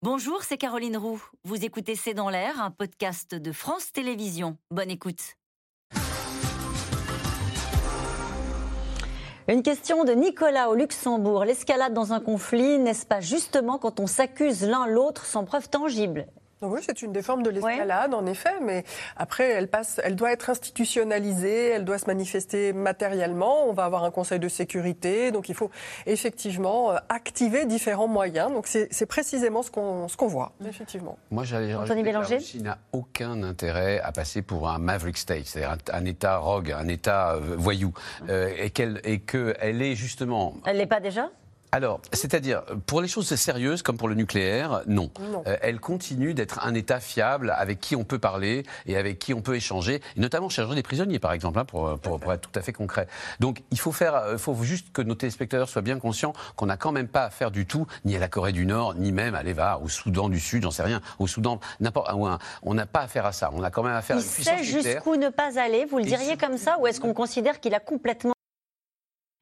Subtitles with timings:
[0.00, 1.20] Bonjour, c'est Caroline Roux.
[1.42, 4.56] Vous écoutez C'est dans l'air, un podcast de France Télévisions.
[4.70, 5.34] Bonne écoute.
[9.48, 11.44] Une question de Nicolas au Luxembourg.
[11.44, 16.28] L'escalade dans un conflit, n'est-ce pas justement quand on s'accuse l'un l'autre sans preuve tangible?
[16.62, 18.84] Oui, c'est une des formes de l'escalade, en effet, mais
[19.16, 23.68] après, elle, passe, elle doit être institutionnalisée, elle doit se manifester matériellement.
[23.68, 25.70] On va avoir un conseil de sécurité, donc il faut
[26.06, 28.52] effectivement euh, activer différents moyens.
[28.52, 31.16] Donc c'est précisément ce qu'on ce qu'on voit, effectivement.
[31.30, 35.46] Moi, j'allais Anthony Bélanger La Russie n'a aucun intérêt à passer pour un Maverick State,
[35.46, 37.92] c'est-à-dire un, État rogue, un État euh, voyou,
[38.28, 40.54] euh, et qu'elle et qu'elle est justement.
[40.66, 41.30] Elle l'est pas déjà?
[41.70, 45.10] Alors, c'est-à-dire, pour les choses sérieuses, comme pour le nucléaire, non.
[45.46, 49.34] Euh, elle continue d'être un État fiable avec qui on peut parler et avec qui
[49.34, 52.58] on peut échanger, et notamment chercher des prisonniers, par exemple, hein, pour, pour, être tout
[52.58, 53.06] à fait concret.
[53.40, 56.66] Donc, il faut faire, il euh, faut juste que nos téléspectateurs soient bien conscients qu'on
[56.66, 59.12] n'a quand même pas à faire du tout, ni à la Corée du Nord, ni
[59.12, 62.10] même à l'EVA, au Soudan du Sud, j'en sais rien, au Soudan, n'importe
[62.62, 63.50] On n'a pas affaire à ça.
[63.52, 65.98] On a quand même affaire à une puissance Il sait jusqu'où ne pas aller, vous
[65.98, 68.32] le diriez comme ça, ou est-ce qu'on considère qu'il a complètement